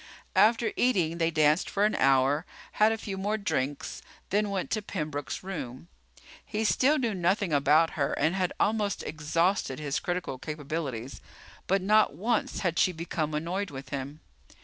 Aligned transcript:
After 0.35 0.71
eating 0.75 1.19
they 1.19 1.29
danced 1.29 1.69
for 1.69 1.85
an 1.85 1.93
hour, 1.93 2.43
had 2.71 2.91
a 2.91 2.97
few 2.97 3.17
more 3.19 3.37
drinks, 3.37 4.01
then 4.31 4.49
went 4.49 4.71
to 4.71 4.81
Pembroke's 4.81 5.43
room. 5.43 5.89
He 6.43 6.63
still 6.63 6.97
knew 6.97 7.13
nothing 7.13 7.53
about 7.53 7.91
her 7.91 8.13
and 8.13 8.33
had 8.33 8.51
almost 8.59 9.03
exhausted 9.03 9.77
his 9.77 9.99
critical 9.99 10.39
capabilities, 10.39 11.21
but 11.67 11.83
not 11.83 12.15
once 12.15 12.61
had 12.61 12.79
she 12.79 12.91
become 12.91 13.35
annoyed 13.35 13.69
with 13.69 13.89
him. 13.89 14.21